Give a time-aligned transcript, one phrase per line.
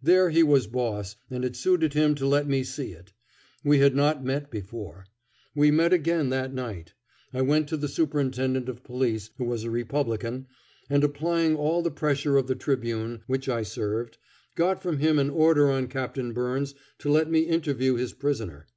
[0.00, 3.12] There he was boss and it suited him to let me see it.
[3.64, 5.06] We had not met before.
[5.06, 5.06] But
[5.60, 6.94] we met again that night.
[7.34, 10.46] I went to the Superintendent of Police, who was a Republican,
[10.88, 14.18] and, applying all the pressure of the Tribune, which I served,
[14.54, 18.68] got from him an order on Captain Byrnes to let me interview his prisoner.